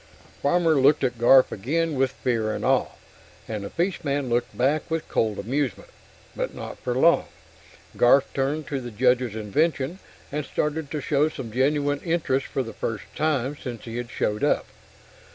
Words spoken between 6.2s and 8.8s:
But not for long. Garf turned